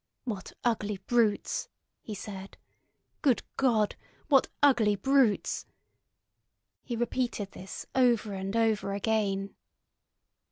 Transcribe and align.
"What 0.23 0.53
ugly 0.63 0.97
brutes!" 0.97 1.69
he 2.01 2.15
said. 2.15 2.57
"Good 3.21 3.43
God! 3.55 3.95
What 4.29 4.47
ugly 4.63 4.95
brutes!" 4.95 5.67
He 6.81 6.95
repeated 6.95 7.51
this 7.51 7.85
over 7.93 8.33
and 8.33 8.55
over 8.57 8.93
again. 8.93 9.53